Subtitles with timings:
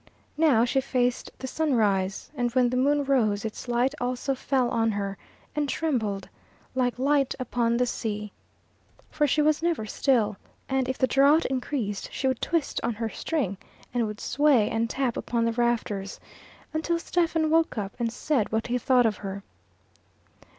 [0.39, 4.89] Now she faced the sunrise; and when the moon rose its light also fell on
[4.93, 5.15] her,
[5.55, 6.27] and trembled,
[6.73, 8.31] like light upon the sea.
[9.11, 10.37] For she was never still,
[10.67, 13.57] and if the draught increased she would twist on her string,
[13.93, 16.19] and would sway and tap upon the rafters
[16.73, 19.43] until Stephen woke up and said what he thought of her.